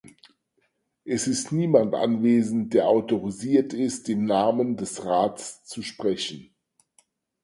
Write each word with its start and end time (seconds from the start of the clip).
Es 1.05 1.27
ist 1.27 1.51
niemand 1.51 1.93
anwesend, 1.93 2.73
der 2.73 2.87
autorisiert 2.87 3.73
ist, 3.73 4.09
im 4.09 4.25
Namen 4.25 4.75
des 4.75 5.05
Rats 5.05 5.63
zu 5.63 5.83
sprechen. 5.83 6.55